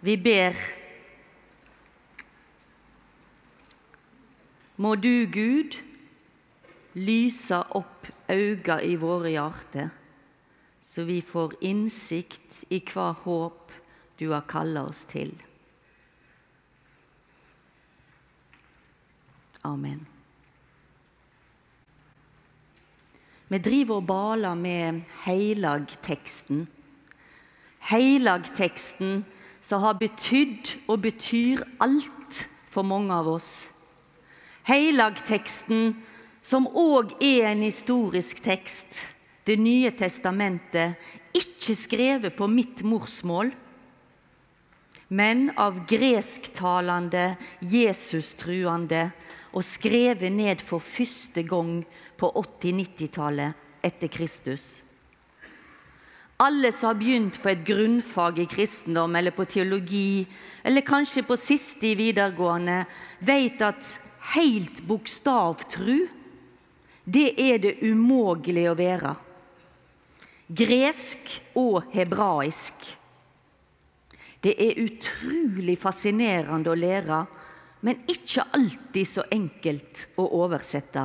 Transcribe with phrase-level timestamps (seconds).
[0.00, 0.56] Vi ber.
[4.80, 5.76] Må du, Gud,
[6.96, 9.90] lyse opp auga i våre hjerter,
[10.80, 13.74] så vi får innsikt i hva håp
[14.16, 15.34] du har kalla oss til.
[19.68, 20.06] Amen.
[23.50, 26.64] Vi driver og baler med heilagteksten.
[27.90, 29.24] Heilagteksten
[29.60, 33.68] som har betydd og betyr alt for mange av oss.
[34.68, 35.94] Heilagteksten
[36.44, 39.00] som òg er en historisk tekst.
[39.44, 40.96] Det nye testamentet,
[41.36, 43.52] ikke skrevet på mitt morsmål,
[45.10, 47.34] men av gresktalende,
[47.66, 49.08] Jesus-truende
[49.50, 51.80] og skrevet ned for første gang
[52.20, 54.84] på 80-90-tallet etter Kristus.
[56.40, 60.24] Alle som har begynt på et grunnfag i kristendom eller på teologi,
[60.64, 62.84] eller kanskje på siste i videregående,
[63.20, 63.84] vet at
[64.32, 66.06] helt bokstavtru,
[67.04, 69.12] det er det umulig å være.
[70.48, 72.88] Gresk og hebraisk.
[74.40, 77.20] Det er utrolig fascinerende å lære,
[77.84, 81.04] men ikke alltid så enkelt å oversette.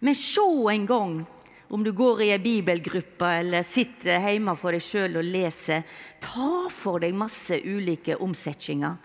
[0.00, 1.26] Men se en gang
[1.68, 5.82] om du går i ei bibelgruppe eller sitter hjemme for deg sjøl og leser,
[6.22, 8.96] ta for deg masse ulike omsetninger.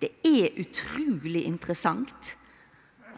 [0.00, 2.37] Det er utrolig interessant.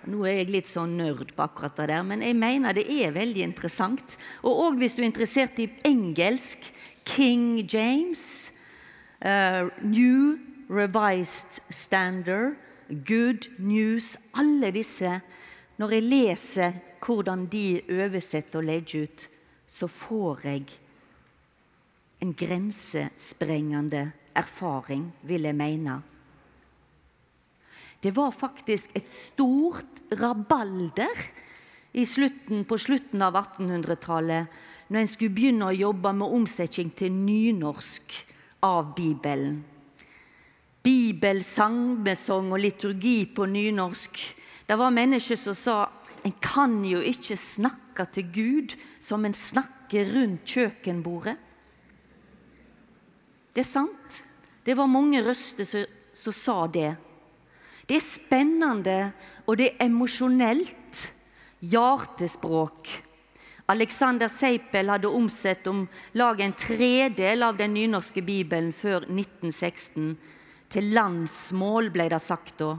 [0.08, 3.12] Nå er jeg litt sånn nerd på akkurat det der, men jeg mener det er
[3.12, 4.16] veldig interessant.
[4.40, 6.64] Og òg hvis du er interessert i engelsk,
[7.04, 8.52] King James,
[9.20, 10.38] uh, New
[10.70, 12.56] Revised Standard,
[12.88, 15.20] Good News Alle disse.
[15.76, 19.26] Når jeg leser hvordan de oversetter og legger ut,
[19.66, 20.64] så får jeg
[22.20, 26.00] en grensesprengende erfaring, vil jeg mene.
[28.00, 31.12] Det var faktisk et stort rabalder
[32.06, 38.14] slutten, på slutten av 1800-tallet når en skulle begynne å jobbe med omsetning til nynorsk
[38.66, 39.60] av Bibelen.
[40.80, 44.18] Bibel, sangmesong og liturgi på nynorsk.
[44.66, 45.76] Det var mennesker som sa
[46.24, 51.36] en kan jo ikke snakke til Gud som en snakker rundt kjøkkenbordet.
[53.54, 54.20] Det er sant.
[54.64, 56.92] Det var mange røster som, som sa det.
[57.90, 58.98] Det er spennende,
[59.50, 60.98] og det er emosjonelt.
[61.60, 62.86] Hjertespråk.
[63.68, 65.80] Alexander Seipel hadde omsett om
[66.14, 70.12] lag en tredel av den nynorske bibelen før 1916.
[70.70, 72.76] Til landsmål, ble det sagt da.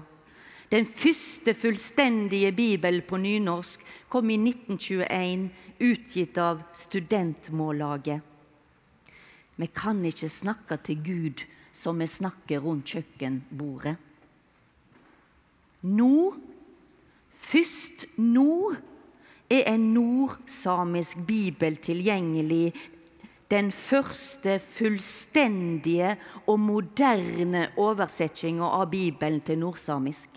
[0.71, 5.49] Den første fullstendige bibel på nynorsk kom i 1921,
[5.83, 8.23] utgitt av Studentmållaget.
[9.59, 11.43] Vi kan ikke snakke til Gud
[11.75, 13.97] som vi snakker rundt kjøkkenbordet.
[15.81, 16.33] Nå,
[17.41, 18.73] først nå,
[19.51, 22.73] er en nordsamisk bibel tilgjengelig.
[23.51, 26.13] Den første fullstendige
[26.47, 30.29] og moderne oversettinga av Bibelen til nordsamisk.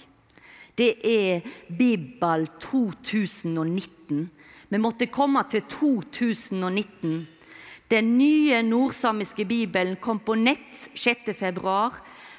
[0.78, 4.24] Det er Bibel 2019.
[4.68, 7.28] Vi måtte komme til 2019.
[7.90, 11.76] Den nye nordsamiske bibelen kom på nett 6.2.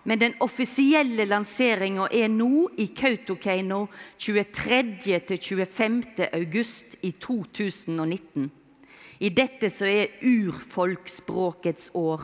[0.06, 3.88] Men den offisielle lanseringa er nå i Kautokeino
[4.22, 6.30] 23.-25.
[6.30, 8.52] august i 2019.
[9.20, 12.22] I dette så er urfolksspråkets år.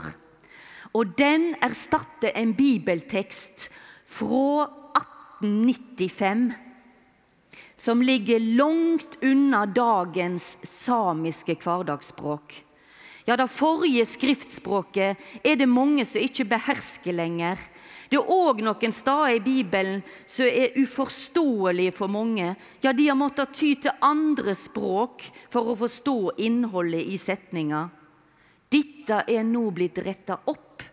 [0.94, 3.72] Og den erstatter en bibeltekst
[4.06, 4.70] fra
[5.42, 6.54] 1895
[7.82, 12.66] som ligger langt unna dagens samiske hverdagsspråk.
[13.26, 17.58] Ja, Det forrige skriftspråket er det mange som ikke behersker lenger.
[18.12, 22.50] Det er òg noen steder i Bibelen som er uforståelige for mange.
[22.84, 25.24] Ja, de har måttet ty til andre språk
[25.54, 27.86] for å forstå innholdet i setninga.
[28.72, 30.84] Dette er nå blitt retta opp,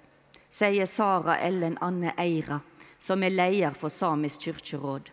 [0.49, 2.61] sier Sara Ellen Anne Eira
[2.99, 5.11] som er leder for Samisk kirkeråd.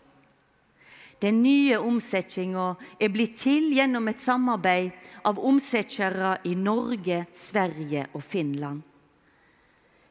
[1.22, 4.92] Den nye omsetninga er blitt til gjennom et samarbeid
[5.26, 8.84] av omsettere i Norge, Sverige og Finland.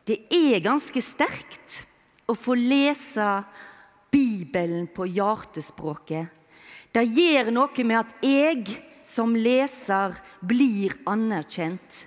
[0.05, 1.81] Det er ganske sterkt
[2.29, 3.29] å få lese
[4.13, 6.29] Bibelen på hjertespråket.
[6.95, 10.15] Det gjør noe med at jeg som leser
[10.45, 12.05] blir anerkjent.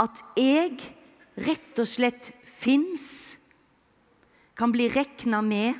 [0.00, 0.78] At jeg
[1.40, 3.36] rett og slett fins,
[4.56, 5.76] kan bli regna med.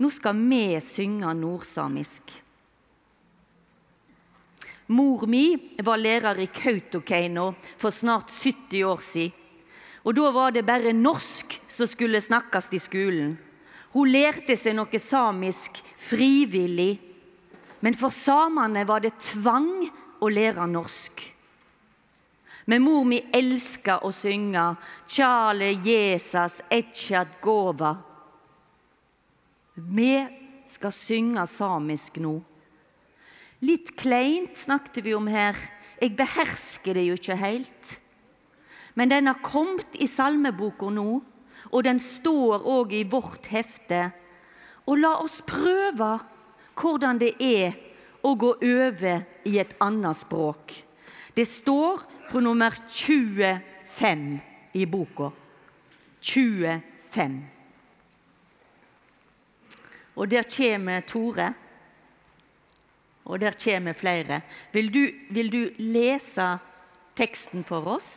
[0.00, 2.32] Nå skal vi synge nordsamisk.
[4.90, 5.54] Mor mi
[5.86, 9.36] var lærer i Kautokeino for snart 70 år siden.
[10.04, 13.38] Og Da var det bare norsk som skulle snakkes i skolen.
[13.92, 16.98] Hun lærte seg noe samisk frivillig,
[17.80, 19.90] men for samene var det tvang
[20.20, 21.20] å lære norsk.
[22.66, 24.76] Men mor mi elska å synge
[25.06, 27.96] 'Tjale Jesus etchat gova'.
[29.74, 30.26] Vi
[30.66, 32.49] skal synge samisk nå.
[33.60, 35.58] Litt kleint snakket vi om her.
[36.00, 37.96] Jeg behersker det jo ikke helt.
[38.96, 41.20] Men den har kommet i salmeboka nå,
[41.70, 44.08] og den står òg i vårt hefte.
[44.88, 46.16] Og la oss prøve
[46.80, 47.76] hvordan det er
[48.24, 50.72] å gå over i et annet språk.
[51.36, 54.26] Det står på nummer 25
[54.76, 55.30] i boka.
[56.20, 57.40] 25.
[60.16, 61.52] Og der kommer Tore.
[63.30, 64.40] Og der kommer flere.
[64.74, 66.56] Vil du, vil du lese
[67.18, 68.10] teksten for oss?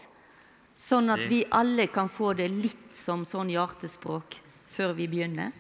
[0.74, 4.40] Sånn at vi alle kan få det litt som sånn hjertespråk
[4.74, 5.54] før vi begynner.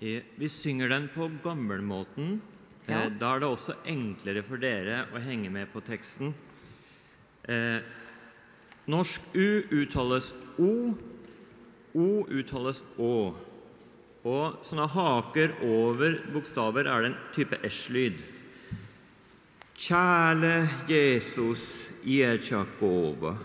[0.00, 2.40] Vi synger den på gammelmåten.
[2.88, 3.04] Ja.
[3.04, 6.32] Eh, da er det også enklere for dere å henge med på teksten.
[7.46, 7.78] Eh,
[8.90, 9.48] norsk U
[9.82, 10.72] uttales O,
[11.94, 13.12] O uttales Å.
[14.28, 18.18] Og sånne haker over bokstaver er det en type S-lyd.
[19.78, 23.36] Tjale Jeesus ieltsakova,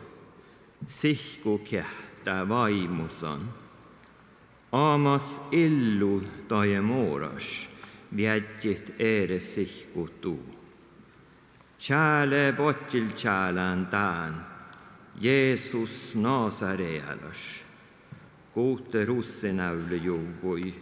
[0.87, 3.53] sihku kehtä vaimusan,
[4.71, 7.69] aamas illu taie mooras,
[8.15, 10.55] viedjit edes sihku tuu.
[11.77, 14.45] Tjale pottil tjälän tään,
[15.21, 17.61] Jeesus Nasarealas,
[18.53, 20.73] kuutte russinäyly juvui,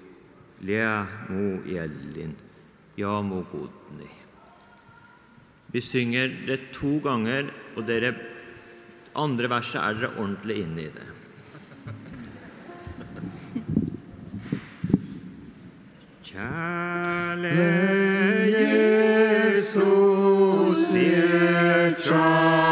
[0.61, 2.37] liä muu jällin
[2.97, 4.20] ja muu kutni.
[5.71, 8.11] Vi synger det to ganger, og dere
[9.15, 11.07] andre verset er dere ordentlig inne i det.
[16.31, 17.53] Kjære
[19.51, 22.70] Jesus, nedtrådt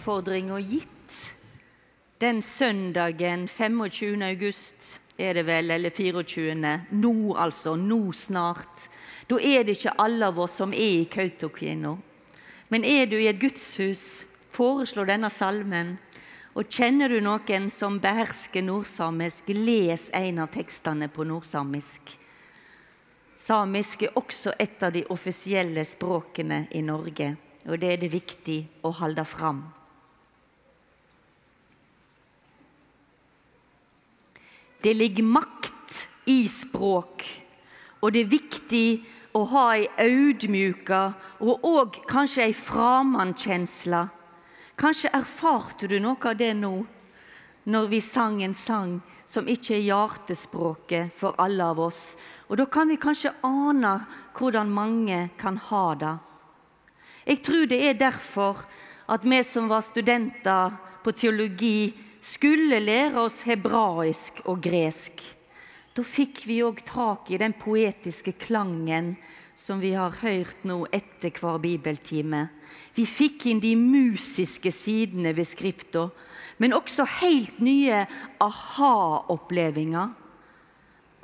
[0.00, 1.34] oppfordringa gitt.
[2.18, 4.22] Den søndagen 25.
[4.22, 6.80] august er det vel, eller 24.
[6.90, 7.76] Nå, altså.
[7.76, 8.88] Nå snart.
[9.28, 11.98] Da er det ikke alle av oss som er i Kautokeino.
[12.68, 14.24] Men er du i et gudshus,
[14.56, 15.98] foreslå denne salmen.
[16.56, 22.16] Og kjenner du noen som behersker nordsamisk, les en av tekstene på nordsamisk.
[23.36, 27.34] Samisk er også et av de offisielle språkene i Norge,
[27.68, 29.62] og det er det viktig å holde fram.
[34.82, 37.24] Det ligger makt i språk,
[38.00, 38.86] og det er viktig
[39.36, 41.00] å ha ei audmjuka
[41.44, 44.06] og òg kanskje ei framandkjensle.
[44.80, 46.72] Kanskje erfarte du noe av det nå
[47.70, 48.96] når vi sang en sang
[49.28, 52.16] som ikke er hjertespråket for alle av oss.
[52.48, 53.92] Og da kan vi kanskje ane
[54.34, 56.14] hvordan mange kan ha det.
[57.28, 58.64] Jeg tror det er derfor
[59.10, 60.72] at vi som var studenter
[61.04, 65.22] på teologi, skulle lære oss hebraisk og gresk.
[65.96, 69.16] Da fikk vi òg tak i den poetiske klangen
[69.58, 72.46] som vi har hørt nå etter hver bibeltime.
[72.96, 76.06] Vi fikk inn de musiske sidene ved Skrifta,
[76.60, 78.04] men også helt nye
[78.40, 80.14] aha-opplevelser.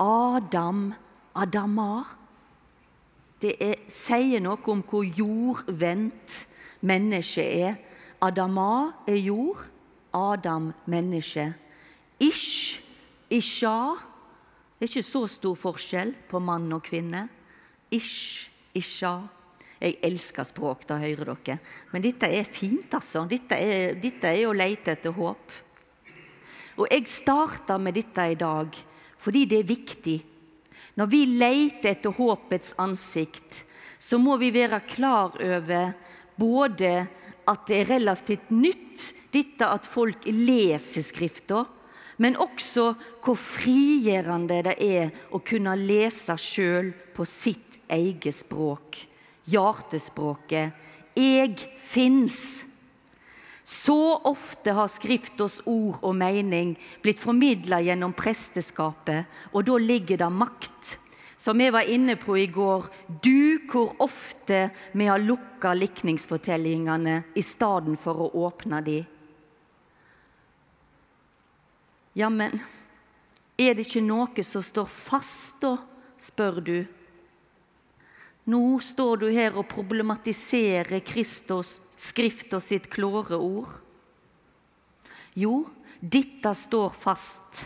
[0.03, 0.93] Adam,
[1.37, 2.05] Adama.
[3.41, 6.43] Det er, sier noe om hvor jordvendt
[6.85, 7.81] mennesket er.
[8.25, 9.65] Adama er jord,
[10.17, 11.51] Adam menneske.
[12.19, 12.81] Ish,
[13.31, 13.79] Isha
[14.77, 17.23] det er ikke så stor forskjell på mann og kvinne.
[17.89, 19.23] Ish, isha.
[19.81, 21.57] Jeg elsker språk, da hører dere.
[21.93, 23.25] Men dette er fint, altså.
[23.29, 25.55] Dette er, dette er å lete etter håp.
[26.77, 28.77] Og jeg starter med dette i dag
[29.27, 30.17] fordi det er viktig.
[31.01, 33.65] Når vi leter etter håpets ansikt,
[33.99, 35.95] så må vi være klar over
[36.37, 36.93] både
[37.49, 41.64] at det er relativt nytt, dette at folk leser Skrifta,
[42.16, 49.02] men også hvor frigjørende det er å kunne lese sjøl på sitt eget språk.
[49.47, 50.73] Hjertespråket.
[51.16, 52.64] Jeg fins.
[53.66, 60.31] Så ofte har Skriftas ord og mening blitt formidla gjennom presteskapet, og da ligger det
[60.33, 60.97] makt.
[61.37, 62.87] Som vi var inne på i går,
[63.23, 69.02] du hvor ofte vi har lukka likningsfortellingene i stedet for å åpne de.
[72.17, 72.61] Jammen,
[73.61, 75.77] er det ikke noe som står fast, da,
[76.21, 76.79] spør du.
[78.49, 83.71] Nå står du her og problematiserer Kristus, Skrifta sitt klare ord.
[85.33, 85.63] Jo,
[86.01, 87.63] dette står fast.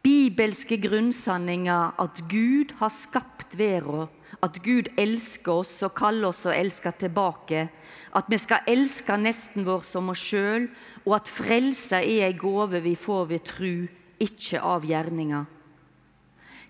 [0.00, 4.08] Bibelske grunnsanninger at Gud har skapt verden,
[4.44, 7.66] at Gud elsker oss og kaller oss å elske tilbake,
[8.16, 10.68] at vi skal elske nesten vår som oss sjøl,
[11.06, 13.74] og at frelse er ei gåve vi får ved tru,
[14.20, 15.44] ikke av gjerninger.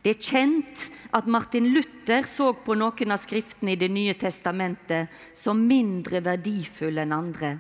[0.07, 0.83] Det er kjent
[1.19, 7.03] at Martin Luther så på noen av skriftene i Det nye testamentet som mindre verdifulle
[7.03, 7.57] enn andre.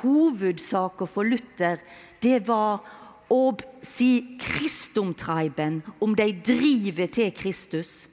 [0.00, 1.78] Hovedsaka for Luther
[2.22, 2.82] det var
[3.30, 3.54] å
[3.86, 8.09] si Kristumtreiben, om de driver til Kristus.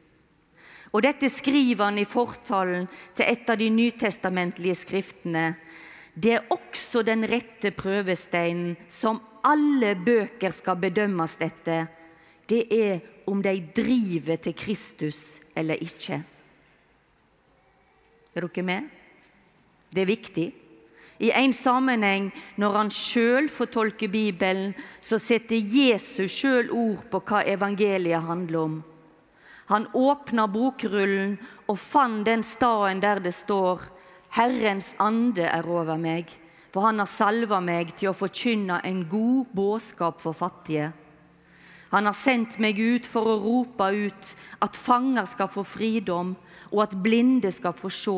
[0.98, 5.51] Og Dette skriver han i fortalen til et av de nytestamentlige skriftene,
[6.18, 11.86] det er også den rette prøvesteinen som alle bøker skal bedømmes etter.
[12.50, 16.24] Det er om de driver til Kristus eller ikke.
[18.34, 18.89] Er dere med?
[19.94, 20.48] Det er viktig.
[21.20, 27.46] I en sammenheng, når han sjøl fortolker Bibelen, så setter Jesus sjøl ord på hva
[27.46, 28.77] evangeliet handler om.
[29.67, 31.36] Han åpna bokrullen
[31.67, 33.83] og fant den staden der det står
[34.38, 36.29] Herrens ande er over meg,
[36.71, 40.91] for han har salva meg til å forkynne en god budskap for fattige.
[41.91, 44.33] Han har sendt meg ut for å rope ut
[44.63, 46.36] at fanger skal få fridom,
[46.71, 48.17] og at blinde skal få se,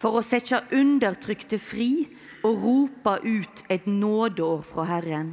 [0.00, 2.08] for å sette undertrykte fri
[2.44, 5.32] og rope ut et nådeår fra Herren.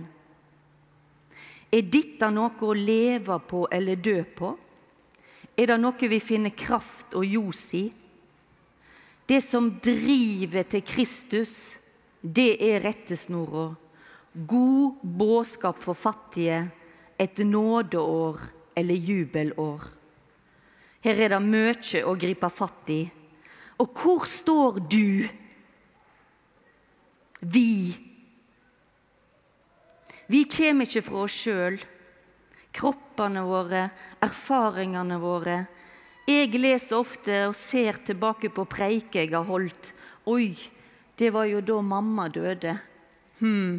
[1.71, 4.53] Er dette noe å leve på eller dø på?
[5.57, 7.87] Er det noe vi finner kraft og ljos i?
[9.27, 11.53] Det som driver til Kristus,
[12.21, 13.71] det er rettesnora.
[14.37, 16.67] God budskap for fattige,
[17.17, 18.39] et nådeår
[18.77, 19.87] eller jubelår.
[21.01, 23.01] Her er det mye å gripe fatt i.
[23.81, 25.25] Og hvor står du?
[27.41, 27.73] Vi.
[30.27, 31.77] Vi kommer ikke fra oss sjøl.
[32.77, 33.87] Kroppene våre,
[34.21, 35.57] erfaringene våre
[36.27, 39.93] jeg leser ofte og ser tilbake på preiker jeg har holdt.
[40.27, 40.51] Oi,
[41.15, 42.73] det var jo da mamma døde.
[43.39, 43.77] Hm,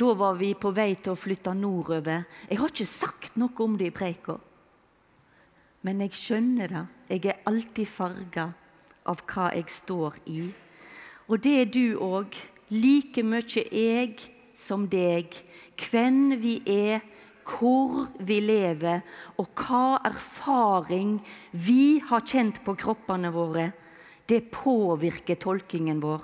[0.00, 2.24] da var vi på vei til å flytte nordover.
[2.48, 4.38] Jeg har ikke sagt noe om det i preika.
[5.84, 6.84] Men jeg skjønner det.
[7.12, 8.46] Jeg er alltid farga
[9.04, 10.48] av hva jeg står i.
[11.28, 12.32] Og det er du òg.
[12.72, 14.24] Like mye jeg
[14.56, 15.36] som deg.
[15.76, 17.04] Hvem vi er,
[17.44, 19.02] hvor vi lever,
[19.38, 21.18] og hva erfaring
[21.52, 23.70] vi har kjent på kroppene våre,
[24.28, 26.22] det påvirker tolkingen vår.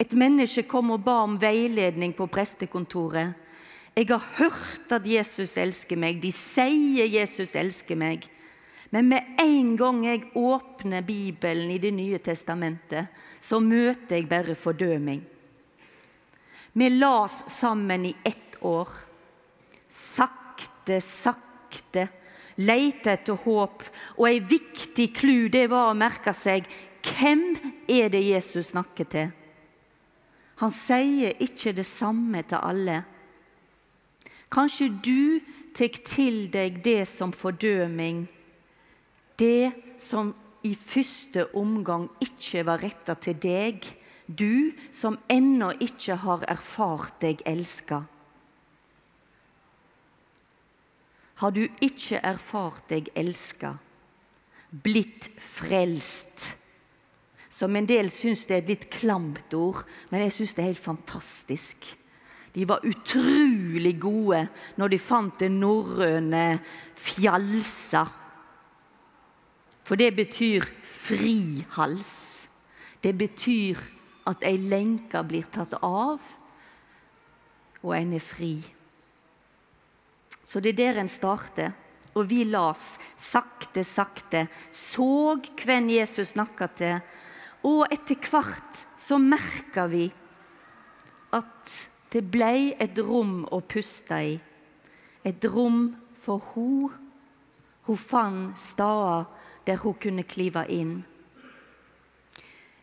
[0.00, 3.36] Et menneske kom og ba om veiledning på prestekontoret.
[3.94, 6.22] Jeg har hørt at Jesus elsker meg.
[6.22, 8.24] De sier Jesus elsker meg.
[8.90, 13.10] Men med en gang jeg åpner Bibelen i Det nye testamentet,
[13.40, 15.20] så møter jeg bare fordøming.
[16.72, 18.88] Vi las sammen i ett år.
[19.90, 22.08] Sakte, sakte.
[22.60, 23.84] Leite etter håp.
[24.18, 26.68] Og ei viktig clou det var å merke seg
[27.06, 27.54] hvem
[27.88, 29.30] er det Jesus snakker til.
[30.60, 32.98] Han sier ikke det samme til alle.
[34.52, 35.40] Kanskje du
[35.76, 38.26] tar til deg det som fordøming,
[39.40, 40.34] det som
[40.66, 43.86] i første omgang ikke var retta til deg,
[44.26, 48.02] du som ennå ikke har erfart deg elska.
[51.40, 53.74] Har du ikke erfart deg elska,
[54.70, 56.50] blitt frelst,
[57.50, 60.70] som en del syns det er et litt klamt ord, men jeg syns det er
[60.70, 61.88] helt fantastisk.
[62.52, 64.44] De var utrolig gode
[64.78, 66.44] når de fant det norrøne
[66.98, 68.04] fjalsa.
[69.86, 72.12] For det betyr frihals.
[73.02, 73.80] Det betyr
[74.28, 76.20] at ei lenke blir tatt av,
[77.80, 78.58] og en er fri.
[80.50, 81.76] Så det er der en starter.
[82.18, 86.96] Og vi las sakte, sakte, så hvem Jesus snakka til,
[87.62, 90.08] og etter hvert så merka vi
[91.36, 91.76] at
[92.10, 94.32] det blei et rom å puste i.
[95.22, 95.92] Et rom
[96.24, 96.90] for hun.
[97.86, 99.28] Hun fant steder
[99.68, 100.96] der hun kunne klive inn.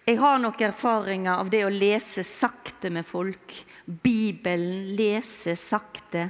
[0.07, 3.57] Jeg har nok erfaringer av det å lese sakte med folk.
[3.83, 6.29] Bibelen lese sakte.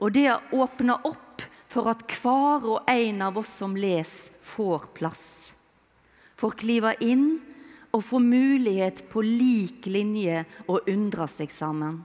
[0.00, 4.88] Og det har åpna opp for at hver og en av oss som leser, får
[4.96, 5.52] plass.
[6.40, 7.38] Får klive inn
[7.94, 12.00] og få mulighet på lik linje å undre seg sammen.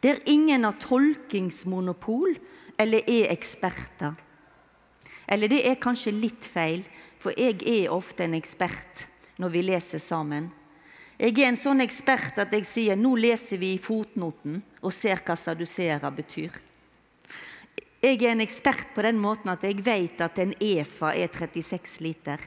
[0.00, 2.38] Der ingen har tolkingsmonopol
[2.80, 4.14] eller er eksperter.
[5.28, 6.86] Eller det er kanskje litt feil,
[7.20, 9.04] for jeg er ofte en ekspert
[9.36, 10.48] når vi leser sammen.
[11.20, 15.20] Jeg er en sånn ekspert at jeg sier nå leser vi i fotnoten og ser
[15.20, 16.54] hva saduserer betyr.
[18.00, 22.00] Jeg er en ekspert på den måten at jeg vet at en EFA er 36
[22.00, 22.40] liter.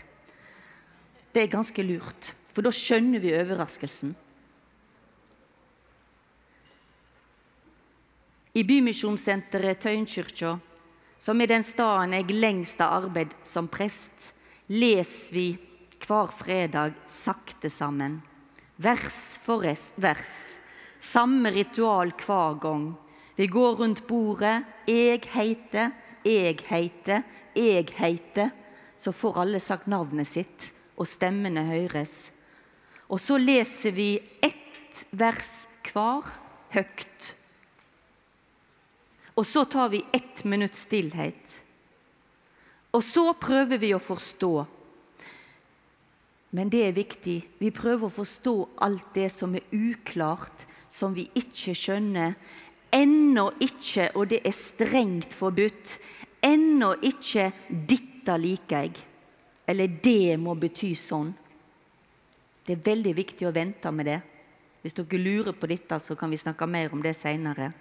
[1.33, 2.33] Det er ganske lurt.
[2.53, 4.15] For da skjønner vi overraskelsen.
[8.53, 10.55] I Bymisjonssenteret Tøyenkyrkja,
[11.17, 14.33] som er den staden jeg lengst har arbeid som prest,
[14.69, 15.47] leser vi
[16.03, 18.19] hver fredag sakte sammen.
[18.77, 20.35] Vers for vers.
[20.99, 22.85] Samme ritual hver gang.
[23.35, 24.63] Vi går rundt bordet.
[24.87, 25.91] Jeg heiter,
[26.25, 27.23] jeg heiter,
[27.55, 28.51] jeg heiter.
[28.95, 32.31] Så får alle sagt navnet sitt, og stemmene høres.
[33.09, 36.29] Og så leser vi ett vers hver
[36.73, 37.33] høyt.
[39.33, 41.59] Og så tar vi ett minutts stillhet.
[42.93, 44.53] Og så prøver vi å forstå.
[46.53, 47.39] Men det er viktig.
[47.57, 48.53] Vi prøver å forstå
[48.85, 52.35] alt det som er uklart, som vi ikke skjønner.
[52.93, 55.97] Ennå ikke, og det er strengt forbudt,
[56.43, 59.06] ennå ikke 'dette liker jeg',
[59.67, 61.34] eller 'det må bety sånn'.
[62.65, 64.21] Det er veldig viktig å vente med det.
[64.82, 67.73] Hvis dere lurer på dette, så kan vi snakke mer om det seinere.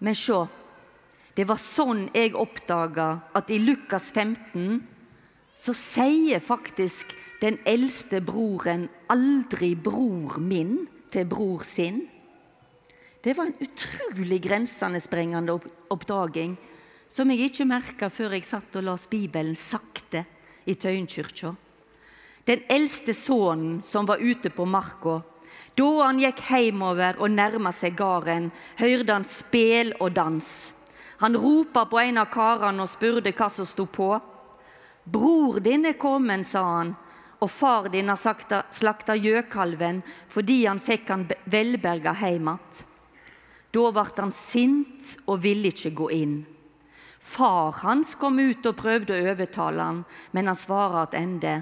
[0.00, 0.46] Men se,
[1.36, 4.80] det var sånn jeg oppdaga at i Lukas 15
[5.56, 12.08] så sier faktisk den eldste broren aldri 'bror min' til bror sin.
[13.22, 15.58] Det var en utrolig grensesprengende
[15.92, 16.54] oppdaging
[17.08, 20.22] som jeg ikke merka før jeg satt og las Bibelen sakte
[20.64, 21.52] i Tøyenkirka.
[22.48, 25.18] Den eldste sønnen som var ute på marka.
[25.76, 28.48] Da han gikk heimover og nærma seg gården,
[28.80, 30.50] hørte han spel og dans.
[31.20, 34.14] Han ropa på en av karene og spurte hva som sto på.
[35.04, 36.94] Bror din er kommet, sa han,
[37.40, 38.20] og far din har
[38.72, 40.00] slakta gjøkalven
[40.32, 42.86] fordi han fikk han velberga heim att.
[43.70, 46.38] Da ble han sint og ville ikke gå inn.
[47.20, 50.00] Far hans kom ut og prøvde å overtale han,
[50.34, 51.60] men han svarer tilbake.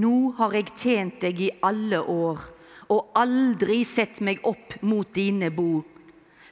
[0.00, 2.42] Nå har jeg tjent deg i alle år
[2.90, 5.86] og aldri sett meg opp mot dine bord.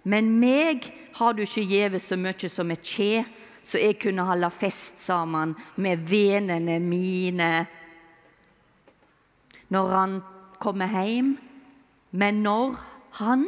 [0.03, 0.87] Men meg
[1.19, 3.25] har du ikke gjeve så mye som et kje,
[3.63, 7.51] så jeg kunne holde fest sammen med vennene mine.
[9.69, 10.15] Når han
[10.63, 11.35] kommer hjem,
[12.11, 12.79] men når
[13.19, 13.45] han,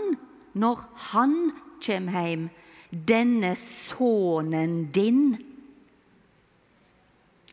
[0.52, 0.82] når
[1.12, 1.36] han
[1.84, 2.48] kommer hjem,
[2.90, 5.38] denne sønnen din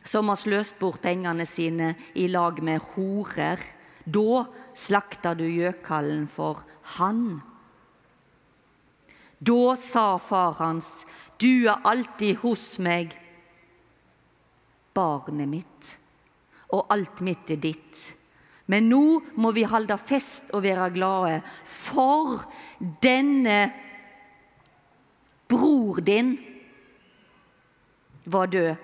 [0.08, 3.60] som har sløst bort pengene sine i lag med horer.
[4.08, 6.64] Da slakter du gjøkallen for
[6.96, 7.40] han.
[9.38, 11.04] Da sa far hans,
[11.38, 13.12] du er alltid hos meg,
[14.96, 15.92] barnet mitt,
[16.74, 18.00] og alt mitt er ditt.
[18.68, 19.02] Men nå
[19.40, 22.42] må vi holde fest og være glade, for
[23.02, 23.60] denne
[25.48, 26.34] bror din
[28.28, 28.74] var død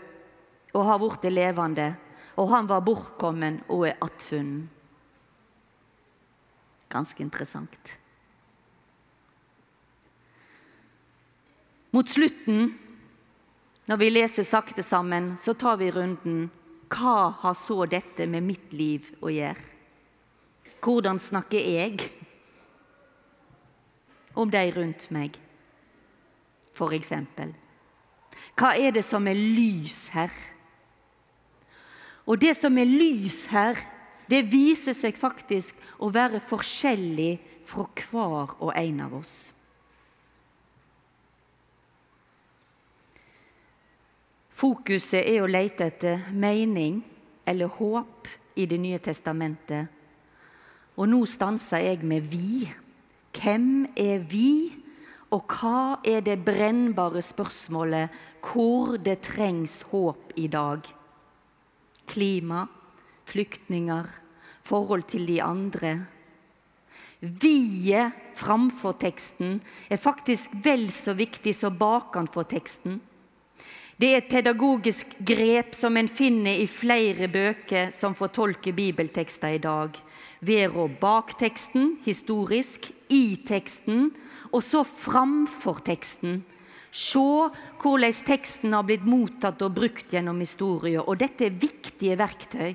[0.75, 1.91] og har blitt levende,
[2.41, 4.71] og han var bortkommen og er attfunnet.
[6.95, 7.93] Ganske interessant.
[11.95, 12.73] Mot slutten,
[13.87, 16.49] når vi leser sakte sammen, så tar vi runden
[16.95, 19.74] Hva har så dette med mitt liv å gjøre?
[20.85, 22.11] Hvordan snakker jeg
[24.37, 25.39] om de rundt meg,
[26.93, 27.55] eksempel?
[28.59, 30.35] Hva er det som er lys her?
[32.29, 33.81] Og det som er lys her,
[34.29, 37.33] det viser seg faktisk å være forskjellig
[37.69, 39.35] fra hver og en av oss.
[44.55, 47.03] Fokuset er å lete etter mening
[47.49, 49.89] eller håp i Det nye testamentet.
[50.97, 52.69] Og nå stanser jeg med 'vi'.
[53.35, 54.73] Hvem er vi,
[55.31, 58.09] og hva er det brennbare spørsmålet
[58.45, 60.81] hvor det trengs håp i dag?
[62.07, 62.67] Klima,
[63.27, 64.05] flyktninger,
[64.63, 66.07] forhold til de andre.
[67.21, 73.01] Vi-et framfor teksten er faktisk vel så viktig som bakenfor teksten.
[74.01, 79.63] Det er et pedagogisk grep som en finner i flere bøker som fortolker bibeltekster i
[79.63, 79.95] dag.
[80.45, 84.11] Være bak teksten, historisk, i teksten,
[84.53, 86.43] og så framfor teksten.
[86.95, 87.19] Se
[87.83, 91.03] hvordan teksten har blitt mottatt og brukt gjennom historien.
[91.03, 92.75] Og dette er viktige verktøy.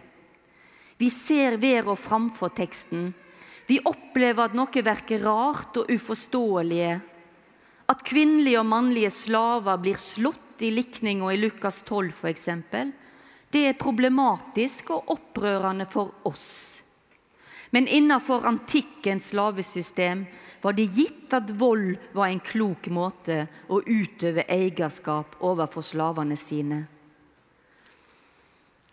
[1.00, 3.14] Vi ser ved og framfor teksten.
[3.70, 6.98] Vi opplever at noe virker rart og uforståelige.
[7.90, 12.50] At kvinnelige og mannlige slaver blir slått i likninga i Lukas 12 f.eks.,
[13.50, 16.84] det er problematisk og opprørende for oss.
[17.70, 20.26] Men innenfor antikkens slavesystem
[20.62, 26.84] var det gitt at vold var en klok måte å utøve eierskap overfor slavene sine.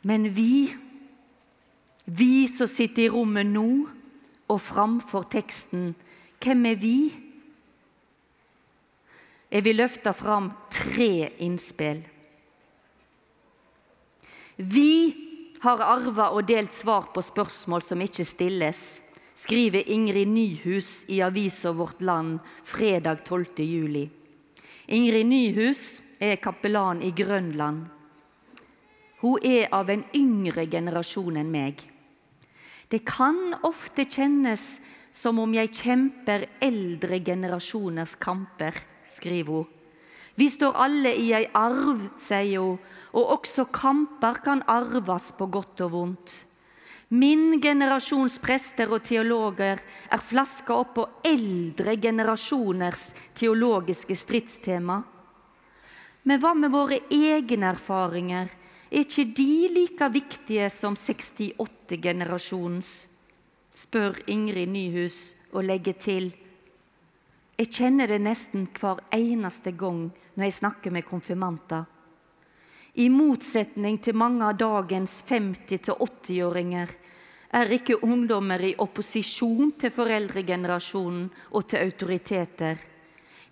[0.07, 0.69] Men vi,
[2.05, 3.69] vi som sitter i rommet nå
[4.47, 5.95] og framfor teksten,
[6.45, 6.99] hvem er vi?
[9.51, 12.05] Jeg vil løfte fram tre innspill.
[14.57, 14.91] Vi
[15.67, 18.83] har arva og delt svar på spørsmål som ikke stilles,
[19.37, 23.65] skriver Ingrid Nyhus i avisa Vårt Land fredag 12.
[23.67, 24.05] juli.
[24.87, 27.87] Ingrid Nyhus er kapellan i Grønland.
[29.21, 31.81] Hun er av en yngre generasjon enn meg.
[32.89, 34.77] Det kan ofte kjennes
[35.11, 38.77] som om jeg kjemper eldre generasjoners kamper
[39.11, 39.73] skriver hun.
[40.37, 42.79] Vi står alle i ei arv, sier hun,
[43.13, 46.47] og også kamper kan arves på godt og vondt.
[47.09, 49.79] Min generasjons prester og teologer
[50.11, 54.97] er flaska opp på eldre generasjoners teologiske stridstema.
[56.27, 58.51] Men hva med våre egne erfaringer?
[58.91, 63.07] Er ikke de like viktige som 68-generasjonens?
[63.77, 66.33] spør Ingrid Nyhus og legger til.
[67.57, 71.85] Jeg kjenner det nesten hver eneste gang når jeg snakker med konfirmanter.
[72.97, 76.95] I motsetning til mange av dagens 50-80-åringer
[77.61, 82.81] er ikke ungdommer i opposisjon til foreldregenerasjonen og til autoriteter.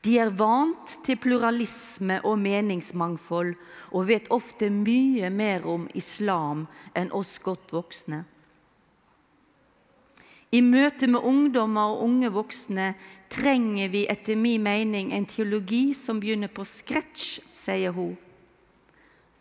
[0.04, 3.52] De er vant til pluralisme og meningsmangfold
[3.92, 6.64] og vet ofte mye mer om islam
[6.96, 8.24] enn oss godt voksne.
[10.56, 12.92] I møte med ungdommer og unge voksne
[13.32, 18.14] trenger vi etter min mening en teologi som begynner på scratch, sier hun.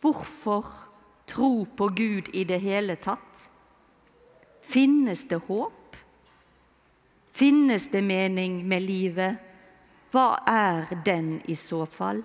[0.04, 0.68] Hvorfor
[1.32, 3.46] tro på Gud i det hele tatt?
[4.62, 5.96] Finnes det håp?
[7.32, 9.40] Finnes det mening med livet?
[10.12, 12.20] Hva er den i så fall?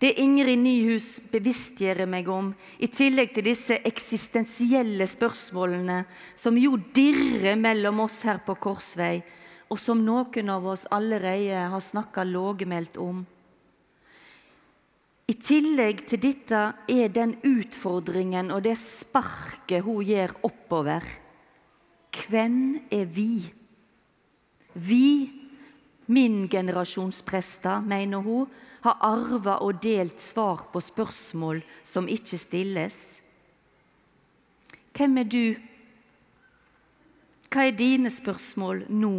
[0.00, 2.48] Det Ingrid Nyhus bevisstgjør meg om,
[2.80, 6.00] i tillegg til disse eksistensielle spørsmålene
[6.36, 9.20] som jo dirrer mellom oss her på Korsvei,
[9.68, 13.22] og som noen av oss allerede har snakka lågmælt om.
[15.24, 16.60] I tillegg til dette
[16.92, 21.06] er den utfordringen og det sparket hun gjør oppover.
[22.14, 22.58] Hvem
[22.92, 23.40] er vi?
[24.74, 25.30] Vi,
[26.12, 28.50] min generasjons prester, mener hun,
[28.84, 32.98] har arva og delt svar på spørsmål som ikke stilles.
[34.92, 35.46] Hvem er du?
[37.48, 39.14] Hva er dine spørsmål nå?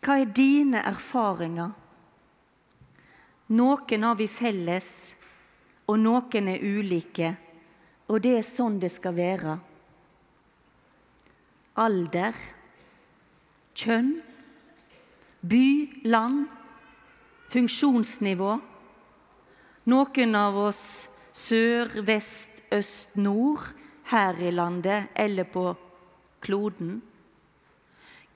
[0.00, 1.76] Hva er dine erfaringer?
[3.48, 4.88] Noen har vi felles,
[5.88, 7.32] og noen er ulike.
[8.08, 9.56] Og det er sånn det skal være.
[11.80, 12.36] Alder,
[13.78, 14.12] kjønn,
[15.48, 15.66] by,
[16.04, 16.46] land,
[17.52, 18.52] funksjonsnivå.
[19.88, 20.84] Noen av oss
[21.32, 23.64] sør, vest, øst, nord
[24.12, 25.70] her i landet eller på
[26.44, 26.98] kloden.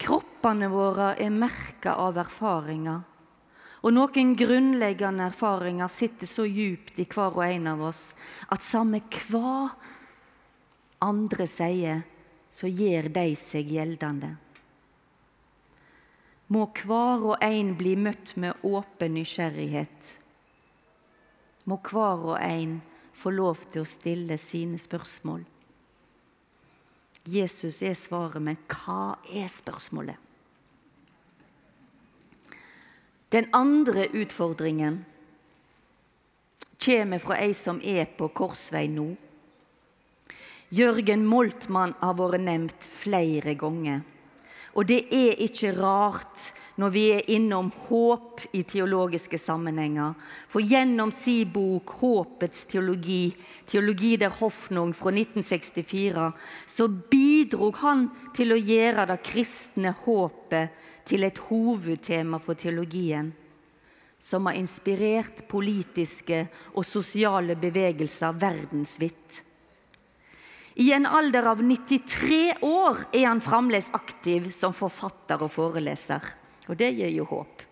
[0.00, 3.02] Kroppene våre er merka av erfaringer.
[3.82, 8.12] Og noen grunnleggende erfaringer sitter så djupt i hver og en av oss
[8.54, 9.72] at samme hva
[11.02, 12.04] andre sier,
[12.52, 14.36] så gjør de seg gjeldende.
[16.52, 20.10] Må hver og en bli møtt med åpen nysgjerrighet.
[21.64, 22.76] Må hver og en
[23.16, 25.42] få lov til å stille sine spørsmål.
[27.32, 30.21] Jesus er svaret, men hva er spørsmålet?
[33.32, 35.04] Den andre utfordringen
[36.84, 39.06] kommer fra ei som er på korsvei nå.
[40.72, 44.02] Jørgen Moltmann har vært nevnt flere ganger.
[44.76, 50.14] Og det er ikke rart når vi er innom håp i teologiske sammenhenger.
[50.48, 56.32] For gjennom si bok 'Håpets teologi', 'Teologi der Hoffnung' fra 1964,
[56.66, 60.70] så bidrog han til å gjøre det kristne håpet
[61.08, 63.32] til et hovedtema for teologien,
[64.18, 69.42] som har inspirert politiske og sosiale bevegelser verdensvidt.
[70.74, 76.22] I en alder av 93 år er han fremdeles aktiv som forfatter og foreleser.
[76.70, 77.66] Og det gir jo håp.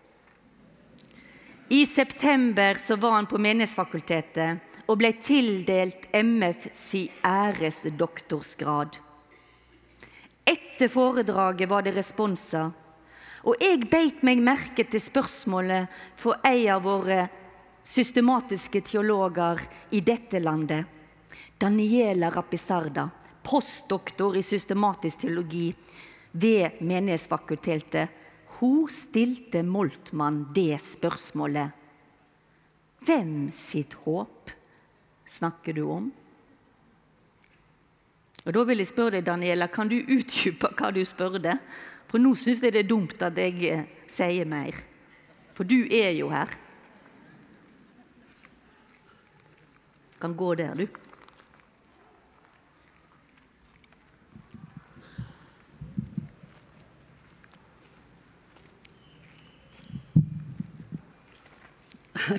[1.71, 8.97] I september var han på Menighetsfakultetet og ble tildelt MF si æresdoktorsgrad.
[10.43, 12.73] Etter foredraget var det responser
[13.41, 17.23] og jeg beit meg merke til spørsmålet for en av våre
[17.83, 19.63] systematiske teologer
[19.97, 20.85] i dette landet.
[21.57, 23.07] Daniela Rapisarda,
[23.43, 25.71] postdoktor i systematisk teologi
[26.31, 28.17] ved Menighetsfakultetet.
[28.59, 31.77] Hun stilte Moltmann det spørsmålet.
[33.01, 34.51] Hvem sitt håp
[35.25, 36.11] snakker du om?
[38.41, 41.59] Og Da vil jeg spørre deg, Daniela, kan du utdype hva du spurte?
[42.11, 44.75] For nå syns jeg det er dumt at jeg eh, sier mer.
[45.55, 46.51] For du er jo her.
[50.19, 50.85] Kan gå der, du.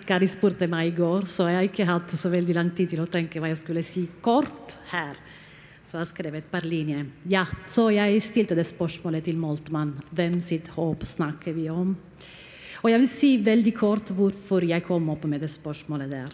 [0.07, 3.03] Kari spurte meg i går, så jeg har ikke hatt så veldig lang tid til
[3.03, 5.17] å tenke hva jeg skulle si kort her.
[5.92, 7.02] Så jeg skrev et par linjer.
[7.28, 9.90] Ja, så jeg stilte det spørsmålet til Moltmann.
[10.09, 11.90] Hvem sitt håp snakker vi om?
[12.81, 16.33] Og jeg vil si veldig kort hvorfor jeg kom opp med det spørsmålet der.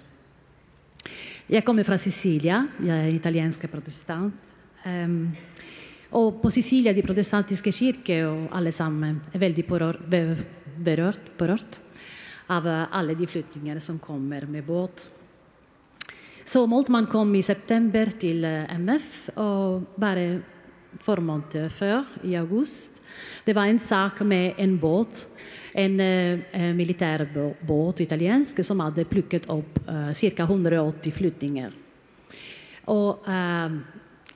[1.51, 2.61] Jeg kommer fra Sicilia.
[2.79, 4.31] Jeg er italiensk protestant.
[4.87, 5.35] Um,
[6.15, 10.07] og på Sicilia, de protestantiske kirker og alle sammen er veldig berørt,
[11.35, 11.83] berørt
[12.47, 15.11] av alle de flyttinger som kommer med båt
[16.49, 20.39] så Moltmann kom i september til eh, MF, og bare
[21.05, 23.03] få måneder før, i august.
[23.45, 25.27] Det var en sak med en båt,
[25.77, 27.27] en uh, militær
[27.61, 30.49] båt, italiensk, som hadde plukket opp uh, ca.
[30.49, 31.77] 180 flyktninger.
[32.89, 33.77] Og uh,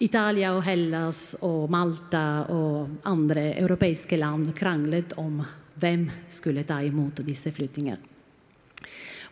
[0.04, 5.40] Italia og Hellas og Malta og andre europeiske land kranglet om
[5.80, 8.11] hvem skulle ta imot disse flyktningene.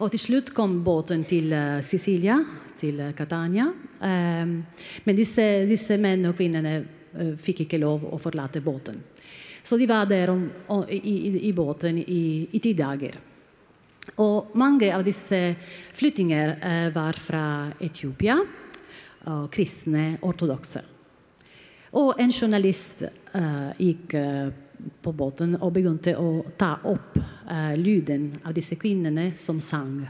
[0.01, 2.39] Og til slutt kom båten til uh, Sicilia,
[2.81, 3.67] til uh, Catania.
[4.01, 4.55] Um,
[5.05, 9.03] men disse, disse menn og kvinnene uh, fikk ikke lov å forlate båten.
[9.61, 13.19] Så de var der om, om, i, i, båten i, i, ti dager.
[14.25, 15.37] Og mange av disse
[15.93, 16.55] flyttinger
[16.95, 17.43] var fra
[17.77, 18.39] Etiopia,
[19.29, 20.81] og kristne ortodokse.
[22.01, 23.05] Og en journalist
[23.77, 24.17] gikk
[25.03, 30.03] på båten og begynte å ta opp uh, lyden av disse kvinnene som sang.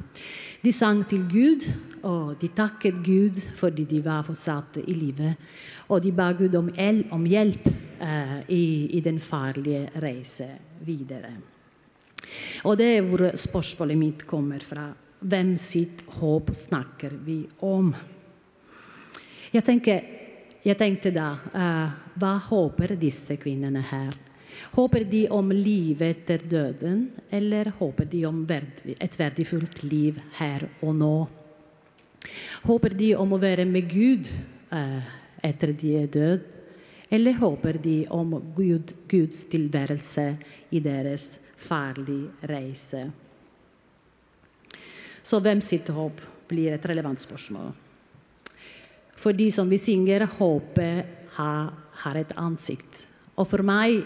[0.61, 1.64] De sang til Gud,
[2.04, 5.40] og de takket Gud fordi de var fortsatt i livet.
[5.88, 6.70] Og de ba Gud om,
[7.16, 7.68] om hjelp
[8.00, 10.48] uh, i, i, den farlige reise
[10.85, 11.35] videre.
[12.68, 14.90] Og det er hvor spørsmålet mitt kommer fra.
[15.20, 17.92] Hvem sitt håp snakker vi om?
[19.50, 20.04] Jeg, tenker,
[20.64, 24.16] jeg tenkte da uh, Hva håper disse kvinnene her?
[24.75, 30.94] Håper de om livet etter døden, eller håper de om et verdifullt liv her og
[30.94, 31.14] nå?
[32.68, 34.29] Håper de om å være med Gud
[34.73, 35.01] uh,
[35.42, 36.59] etter de er døde,
[37.11, 40.27] eller håper de om Gud, Guds tilværelse
[40.70, 43.09] i deres farlige reise?
[45.23, 46.20] Så hvem sitt håp
[46.51, 47.73] blir et relevant spørsmål.
[49.20, 51.73] For de som vi synger, håpet har,
[52.05, 53.05] har et ansikt.
[53.37, 54.01] Og for meg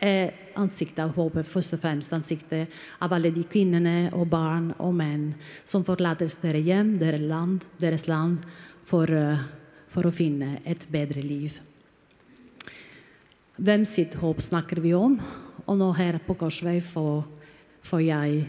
[0.00, 4.94] er ansiktet av håpet først og fremst ansiktet av alle de kvinnene og barn og
[4.98, 5.30] menn
[5.64, 8.44] som forlater deres hjem, deres land, deres land
[8.84, 9.38] for, eh,
[9.88, 11.60] for å finne et bedre liv.
[13.58, 15.18] Hvem sitt håp snakker vi om?
[15.66, 17.24] Og nå her på Korsvei får,
[17.82, 18.46] får jeg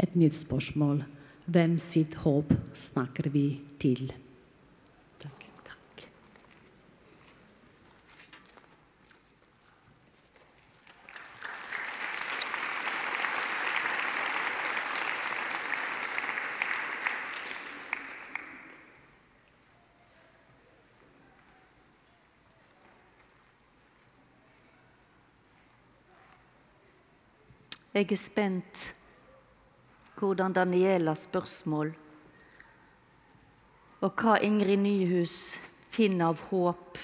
[0.00, 1.02] et nytt spørsmål.
[1.46, 4.12] Hvem sitt håp snakker vi til?
[27.94, 28.78] Jeg er spent
[30.18, 31.92] hvordan Danielas spørsmål
[34.02, 35.34] og hva Ingrid Nyhus
[35.94, 36.98] finner av håp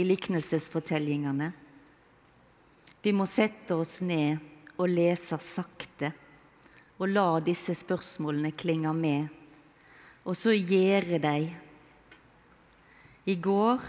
[0.00, 1.50] i liknelsesfortellingene.
[3.04, 4.40] Vi må sette oss ned
[4.78, 6.08] og lese sakte
[6.96, 9.26] og la disse spørsmålene klinge med,
[10.24, 11.50] og så gjøre de.
[13.28, 13.84] I går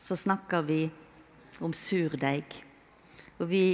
[0.00, 0.80] så snakka vi
[1.60, 2.56] om surdeig,
[3.36, 3.66] og vi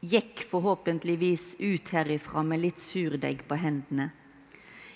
[0.00, 4.10] gikk forhåpentligvis ut herifra med litt surdeig på hendene.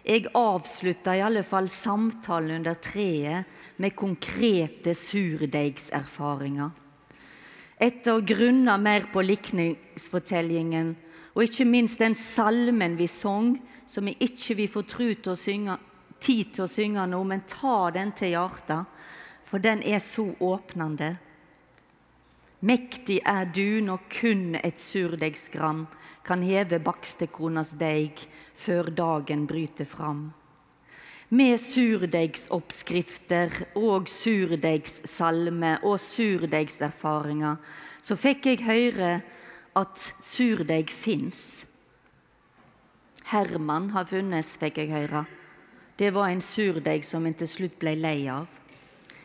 [0.02, 6.72] Jeg avslutta i alle fall samtalen under treet med konkrete surdeigserfaringer.
[7.82, 10.94] Etter å grunne mer på likningsfortellingen
[11.32, 13.54] og ikke minst den salmen vi sang,
[13.86, 18.84] som vi ikke vil få tid til å synge nå, men ta den til hjertet,
[19.48, 21.16] for den er så åpnende.
[22.62, 25.87] Mektig er du når kun et surdeigsgram
[26.22, 28.22] kan heve bakstekonas deig
[28.55, 30.33] før dagen bryter fram.
[31.35, 37.57] Med surdeigsoppskrifter og surdeigssalme og surdeigserfaringer
[37.98, 39.11] så fikk jeg høre
[39.75, 41.66] at surdeig fins.
[43.33, 45.25] Herman har funnes, fikk jeg høre.
[45.98, 48.46] Det var en surdeig som en til slutt ble lei av.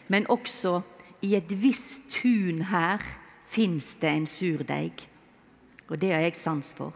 [0.09, 0.81] Men også
[1.21, 3.01] i et visst tun her
[3.47, 5.07] fins det en surdeig.
[5.87, 6.93] Og det har jeg sans for.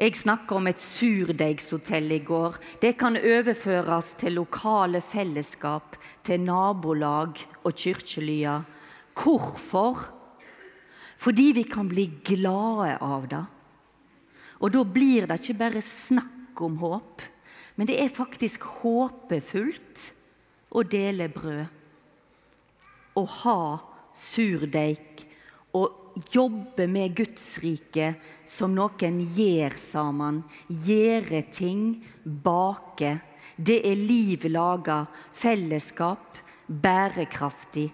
[0.00, 2.54] Jeg snakka om et surdeigshotell i går.
[2.80, 8.64] Det kan overføres til lokale fellesskap, til nabolag og kirkelyer.
[9.12, 10.06] Hvorfor?
[11.20, 13.42] Fordi vi kan bli glade av det.
[14.60, 17.20] Og da blir det ikke bare snakk om håp,
[17.76, 20.10] men det er faktisk håpefullt
[20.72, 21.68] å dele brød.
[23.20, 23.60] Å ha
[24.16, 25.26] surdeig
[25.76, 28.14] og jobbe med Guds rike
[28.48, 30.42] som noen gjør sammen.
[30.68, 33.18] Gjøre ting, bake.
[33.56, 35.04] Det er liv laga,
[35.36, 37.90] fellesskap, bærekraftig.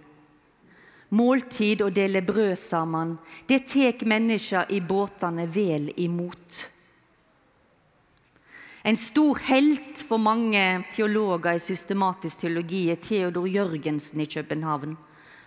[1.17, 3.15] Måltid og dele brød sammen,
[3.47, 6.65] det tek mennesker i båtene vel imot.
[8.87, 10.63] En stor helt for mange
[10.95, 14.95] teologer i systematisk teologi er Theodor Jørgensen i København.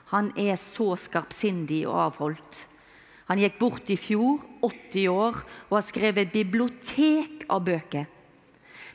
[0.10, 2.64] Han er så skarpsindig og avholdt.
[3.30, 5.36] Han gikk bort i fjor, 80 år,
[5.70, 8.08] og har skrevet et bibliotek av bøker.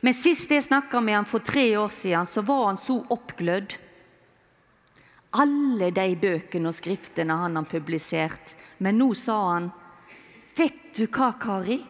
[0.02, 3.76] Men sist jeg snakka med han for tre år siden, så var han så oppglødd.
[5.38, 8.56] Alle de bøkene og skriftene han har publisert.
[8.78, 9.72] Men nå sa han,
[10.54, 11.80] 'Vet du hva, Kari?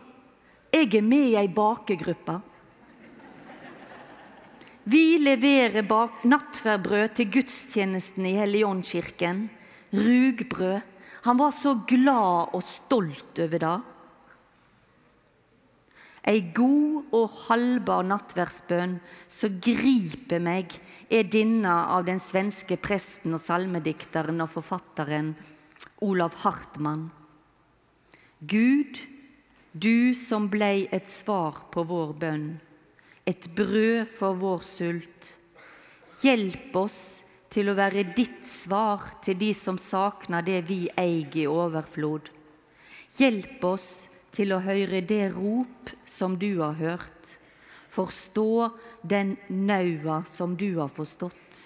[0.72, 2.53] Jeg er med i ei bakegruppe.'
[4.84, 9.46] Vi leverer bak nattverdbrød til gudstjenesten i Helligåndkirken.
[9.96, 10.80] Rugbrød.
[11.24, 13.76] Han var så glad og stolt over det.
[16.28, 20.72] Ei god og halvbar nattverdsbønn som griper meg,
[21.12, 25.34] er denne av den svenske presten og salmedikteren og forfatteren
[26.04, 27.10] Olav Hartmann.
[28.40, 29.00] Gud,
[29.72, 32.48] du som blei et svar på vår bønn,
[33.26, 35.30] et brød for vår sult.
[36.22, 36.98] Hjelp oss
[37.52, 42.28] til å være ditt svar til de som sakner det vi eier i overflod.
[43.18, 43.88] Hjelp oss
[44.34, 47.36] til å høre det rop som du har hørt.
[47.94, 48.70] Forstå
[49.06, 51.60] den naua som du har forstått.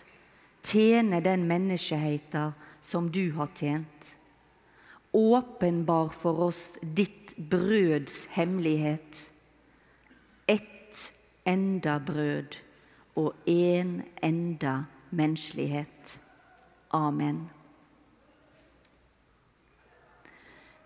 [0.69, 2.51] Tjene den menneskeheita
[2.85, 4.13] som du har tjent.
[5.17, 9.25] Åpenbar for oss ditt brøds hemmelighet.
[11.49, 12.59] Enda brød
[13.17, 16.19] og en enda menneskelighet.
[16.93, 17.49] Amen.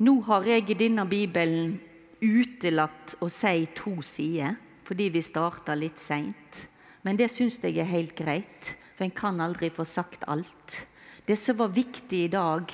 [0.02, 1.76] Nå har jeg i denne bibelen
[2.22, 4.56] utelatt å si to sider,
[4.86, 6.64] fordi vi starta litt seint.
[7.02, 10.80] Men det syns jeg er helt greit, for en kan aldri få sagt alt.
[11.26, 12.70] Det som var viktig i dag,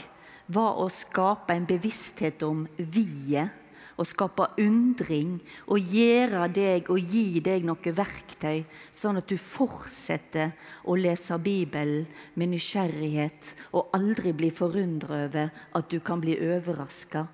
[0.48, 3.57] var å skape en bevissthet om vi-et.
[3.98, 8.62] Å skape undring og gjøre deg og gi deg noe verktøy,
[8.94, 10.52] sånn at du fortsetter
[10.86, 12.06] å lese Bibelen
[12.38, 17.26] med nysgjerrighet og aldri bli forundret over at du kan bli overraska.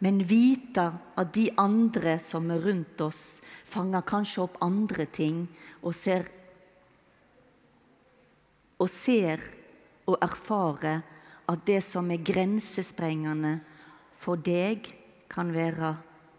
[0.00, 0.86] Men vite
[1.18, 5.44] at de andre som er rundt oss, fanger kanskje opp andre ting
[5.82, 6.28] og ser
[8.78, 9.42] og ser
[10.08, 11.02] og erfarer
[11.48, 13.58] at det som er grensesprengende
[14.22, 14.86] for deg,
[15.28, 15.94] kan være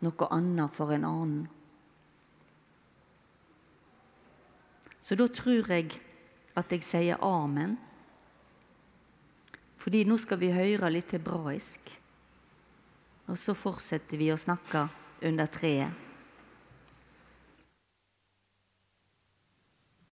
[0.06, 1.48] noe annet for en annen.
[5.04, 5.96] Så da tror jeg
[6.60, 7.78] at jeg sier amen.
[9.80, 11.90] Fordi nå skal vi høre litt hebraisk.
[13.30, 14.88] Og så fortsetter vi å snakke
[15.26, 16.09] under treet.